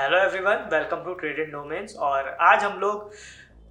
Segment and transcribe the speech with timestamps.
[0.00, 3.10] Hello everyone welcome to traded domains और आज हम लोग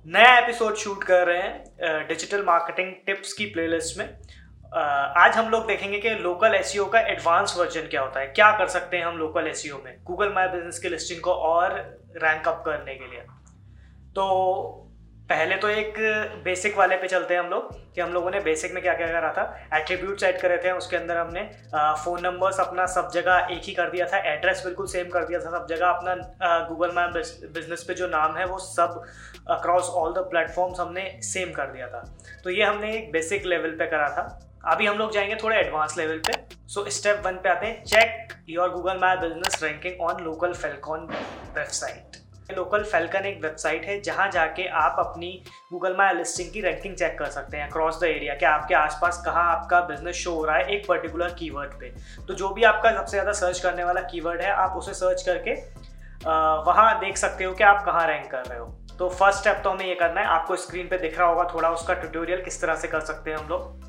[0.05, 4.05] नया एपिसोड शूट कर रहे हैं डिजिटल मार्केटिंग टिप्स की प्लेलिस्ट में।
[5.17, 8.51] आज हम लोग देखेंगे कि लोकल एस e का एडवांस वर्जन क्या होता है। क्या
[8.57, 9.97] कर सकते हैं हम लोकल एस e में?
[10.03, 11.73] गूगल माई बिज़नेस की लिस्टिंग को और
[12.23, 13.21] रैंक अप करने के लिए।
[14.15, 14.27] तो
[15.29, 15.93] पहले तो एक
[16.43, 19.07] बेसिक वाले पे चलते हैं हम लोग, कि हम लोगों ने बेसिक में क्या क्या
[19.07, 19.43] करा था?
[19.73, 21.41] एट्रीब्यूट सेट करे थे, उसके अंदर हमने
[22.03, 25.39] फ़ोन नंबर्स अपना सब जगह एक ही कर दिया था एड्रेस बिल्कुल सेम कर दिया
[25.39, 26.15] था, सब जगह अपना
[26.69, 27.13] गूगल मैप
[27.53, 29.01] बिज़नेस पे जो नाम है, वो सब
[29.49, 32.03] अक्रॉस ऑल द प्लेटफॉर्म्स हमने सेम कर दिया था।
[32.43, 34.27] तो ये हमने एक बेसिक लेवल पे करा था।
[34.65, 36.33] अभी हम लोग जाएँगे थोड़े एडवांस लेवल पे।
[36.67, 41.07] सो स्टेप वन पे आते हैं check your Google map business ranking on Local Falcon
[41.57, 42.17] website
[42.51, 45.31] Local Falcon एक वेबसाइट है, जहाँ जाके आप अपनी
[45.71, 49.21] गूगल माई लिस्टिंग की रैंकिंग चेक कर सकते हैं अक्रॉस द एरिया कि आपके आसपास
[49.25, 51.93] कहाँ आपका बिज़नेस शो हो रहा है एक पर्टिकुलर कीवर्ड पे।
[52.27, 55.53] तो जो भी आपका सबसे ज़्यादा सर्च करने वाला कीवर्ड है, आप उसे सर्च करके
[56.65, 58.65] वहाँ देख सकते हो कि आप कहाँ रैंक कर रहे हो।
[58.99, 61.69] तो फ़र्स्ट स्टेप तो हमें ये करना है, आपको स्क्रीन पे दिख रहा होगा थोड़ा,
[61.69, 63.88] उसका ट्यूटोरियल किस तरह से कर सकते हैं हम लोग।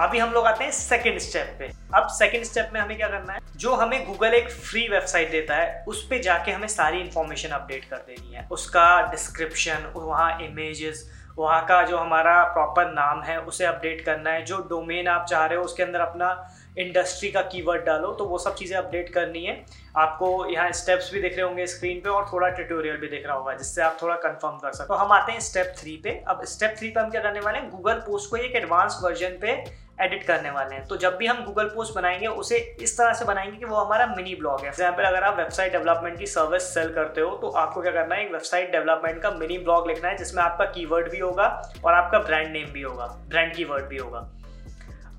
[0.00, 3.32] अभी हम लोग आते हैं सेकेंड स्टेप पे। अब सेकेंड स्टेप में हमें क्या करना
[3.32, 3.40] है?
[3.56, 7.84] जो हमें गूगल एक फ्री वेबसाइट देता है, उस पर जाके हमें सारी इंफॉर्मेशन अपडेट
[7.84, 13.64] कर देनी है। उसका डिस्क्रिप्शन वहाँ इमेजेस वहाँ का जो हमारा प्रॉपर नाम है, उसे
[13.64, 17.84] अपडेट करना है। जो डोमेन आप चाह रहे हो, उसके अंदर अपना इंडस्ट्री का कीवर्ड
[17.84, 19.64] डालो तो वो सब चीज़ें अपडेट करनी है।
[19.96, 23.36] आपको यहाँ स्टेप्स भी दिख रहे होंगे स्क्रीन पे और थोड़ा ट्यूटोरियल भी दिख रहा
[23.36, 26.22] होगा, जिससे आप थोड़ा कंफर्म कर सकते हो तो हम आते हैं स्टेप थ्री पे।
[26.28, 27.70] अब स्टेप थ्री पे हम क्या करने वाले हैं?
[27.70, 29.62] गूगल पोस्ट को एक एडवांस वर्जन पे
[30.00, 33.24] एडिट करने वाले हैं। तो जब भी हम गूगल पोस्ट बनाएँगे, उसे इस तरह से
[33.24, 36.92] बनाएँगे कि वो हमारा मिनी ब्लॉग है। एग्ज़ाम्पल अगर आप वेबसाइट डेवलपमेंट की सर्विस सेल
[36.94, 38.24] करते हो तो आपको क्या करना है?
[38.26, 41.46] एक वेबसाइट डेवलपमेंट का मिनी ब्लॉग लिखना है, जिसमें आपका कीवर्ड भी होगा
[41.84, 44.28] और आपका ब्रांड नेम भी होगा ब्रांड कीवर्ड भी होगा।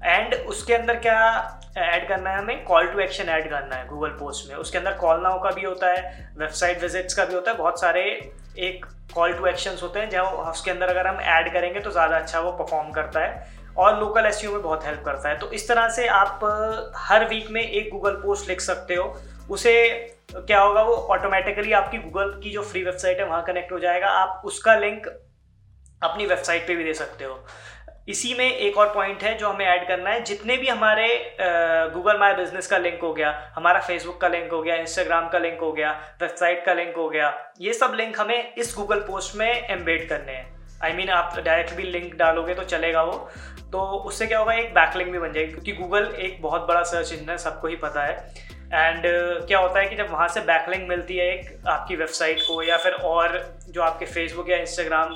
[0.01, 1.19] एंड उसके अंदर क्या
[1.77, 2.63] ऐड करना है हमें?
[2.65, 5.63] कॉल टू एक्शन ऐड करना है गूगल पोस्ट में। उसके अंदर कॉल नाउ का भी
[5.63, 8.01] होता है वेबसाइट विजिट्स का भी होता है। बहुत सारे
[8.59, 12.17] एक कॉल टू एक्शन होते हैं, जहाँ उसके अंदर अगर हम ऐड करेंगे तो ज़्यादा
[12.17, 15.67] अच्छा वो परफॉर्म करता है। और लोकल एस में बहुत हेल्प करता है। तो इस
[15.67, 16.39] तरह से आप
[16.99, 19.13] हर वीक में एक गूगल पोस्ट लिख सकते हो।
[19.49, 19.73] उसे
[20.31, 24.07] क्या होगा वो ऑटोमेटिकली आपकी गूगल की जो फ्री वेबसाइट है, वहाँ कनेक्ट हो जाएगा।
[24.07, 25.07] आप उसका लिंक
[26.01, 27.33] अपनी वेबसाइट पे भी दे सकते हो।
[28.09, 31.07] इसी में एक और पॉइंट है जो हमें ऐड करना है। जितने भी हमारे
[31.93, 35.39] गूगल माई बिज़नेस का लिंक हो गया हमारा फेसबुक का लिंक हो गया इंस्टाग्राम का
[35.39, 39.35] लिंक हो गया वेबसाइट का लिंक हो गया ये सब लिंक हमें इस गूगल पोस्ट
[39.35, 40.47] में एम्बेड करने हैं।
[40.83, 43.13] आई I मीन mean, आप डायरेक्ट भी लिंक डालोगे तो चलेगा वो।
[43.71, 47.11] तो उससे क्या होगा एक बैकलिंग भी बन जाएगी क्योंकि गूगल एक बहुत बड़ा सर्च
[47.13, 48.15] इंजन है सबको ही पता है।
[48.73, 52.41] एंड uh, क्या होता है कि जब वहाँ से बैकलिंग मिलती है एक आपकी वेबसाइट
[52.41, 53.39] को या फिर और
[53.69, 55.15] जो आपके फेसबुक या इंस्टाग्राम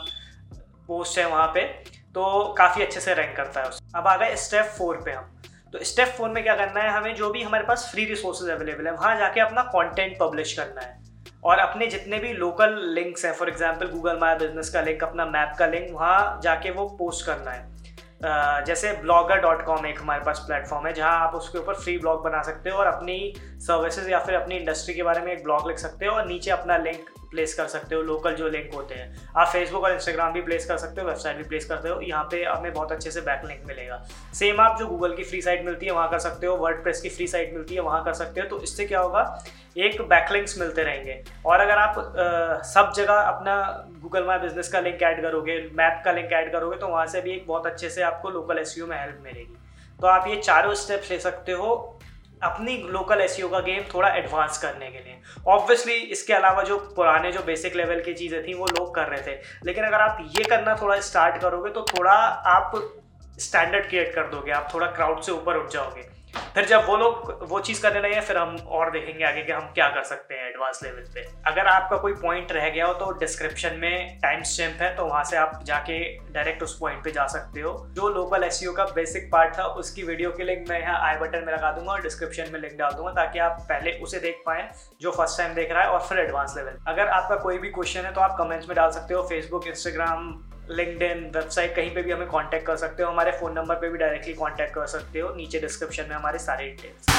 [0.87, 1.61] पोस्ट है वहाँ पे
[2.15, 5.39] तो काफ़ी अच्छे से रैंक करता है उस। अब आ गए स्टेप फोर पे हम।
[5.73, 6.89] तो स्टेप फोर में क्या करना है?
[6.89, 10.81] हमें जो भी हमारे पास फ्री रिसोर्सेज अवेलेबल है, वहाँ जाके अपना कंटेंट पब्लिश करना
[10.81, 11.01] है।
[11.43, 15.25] और अपने जितने भी लोकल लिंक्स हैं for example Google my business का लिंक अपना
[15.25, 17.72] मैप का लिंक वहाँ जाके वो पोस्ट करना है।
[18.65, 22.23] जैसे ब्लॉगर डॉट कॉम एक हमारे पास प्लेटफॉर्म है जहाँ आप उसके ऊपर फ्री ब्लॉग
[22.23, 25.67] बना सकते हो और अपनी सर्विसेज़ या फिर अपनी इंडस्ट्री के बारे में एक ब्लॉग
[25.67, 28.95] लिख सकते हो और नीचे अपना लिंक प्लेस कर सकते हो लोकल जो लिंक होते
[28.95, 31.99] हैं। आप फेसबुक और इंस्टाग्राम भी प्लेस कर सकते हो वेबसाइट भी प्लेस करते हो
[32.01, 34.01] यहाँ पे हमें बहुत अच्छे से बैक लिंक मिलेगा।
[34.33, 37.09] सेम आप जो गूगल की फ्री साइट मिलती है वहाँ कर सकते हो वर्ड की
[37.09, 39.43] फ्री साइट मिलती है वहाँ कर सकते हो तो इससे क्या होगा
[39.77, 43.55] एक बैकलिंक्स मिलते रहेंगे। और अगर आप आ, सब जगह अपना
[44.13, 47.21] गूगल माई बिज़नेस का लिंक ऐड करोगे मैप का लिंक ऐड करोगे तो वहाँ से
[47.21, 49.55] भी एक बहुत अच्छे से आपको लोकल एस में हेल्प मिलेगी।
[49.99, 51.73] तो आप ये चारों स्टेप्स ले सकते हो
[52.43, 57.31] अपनी लोकल एस का गेम थोड़ा एडवांस करने के लिए। ऑब्वियसली इसके अलावा जो पुराने,
[57.31, 60.43] जो बेसिक लेवल की चीज़ें थी, वो लोग कर रहे थे। लेकिन अगर आप ये
[60.45, 62.13] करना थोड़ा स्टार्ट करोगे तो थोड़ा
[62.55, 62.71] आप
[63.39, 66.11] स्टैंडर्ड क्रिएट कर दोगे। आप थोड़ा क्राउड से ऊपर उठ जाओगे।
[66.53, 69.71] फिर जब वो लोग वो चीज़ करने लगे, फिर हम और देखेंगे आगे कि हम
[69.73, 73.11] क्या कर सकते हैं। एडवांस लेवल पे। अगर आपका कोई पॉइंट रह गया हो तो
[73.19, 75.97] डिस्क्रिप्शन में टाइम स्टैम्प है तो वहाँ से आप जाके
[76.33, 80.03] डायरेक्ट उस पॉइंट पे जा सकते हो। जो लोकल एस का बेसिक पार्ट था, उसकी
[80.03, 82.91] वीडियो के लिंक मैं यहाँ आई बटन में लगा दूँगा और डिस्क्रिप्शन में लिंक डाल
[82.93, 84.69] दूँगा, ताकि आप पहले उसे देख पाए,
[85.01, 88.01] जो फ़र्स्ट टाइम देख रहा है, और फिर एडवांस लेवल अगर आपका कोई भी क्वेश्चन
[88.01, 90.33] है तो आप कमेंट्स में डाल सकते हो फेसबुक इंस्टाग्राम
[90.69, 93.97] लिंकडिन वेबसाइट कहीं पे भी हमें कांटेक्ट कर सकते हो, हमारे फ़ोन नंबर पे भी
[93.97, 97.11] डायरेक्टली कांटेक्ट कर सकते हो, नीचे डिस्क्रिप्शन में हमारे सारे डिटेल्स